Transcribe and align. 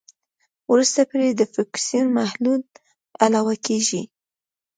وروسته 0.71 1.01
پرې 1.11 1.27
د 1.35 1.41
فوکسین 1.53 2.05
محلول 2.17 2.61
علاوه 3.25 3.55
کیږي. 3.65 4.01